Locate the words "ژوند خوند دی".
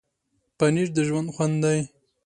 1.07-1.79